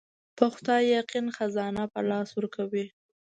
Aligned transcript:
په 0.37 0.45
خدای 0.53 0.83
يقين 0.99 1.25
خزانه 1.37 1.83
په 1.93 1.99
لاس 2.09 2.29
ورکوي. 2.37 2.85